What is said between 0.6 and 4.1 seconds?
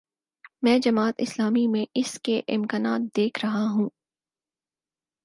میں جماعت اسلامی میں اس کے امکانات دیکھ رہا ہوں۔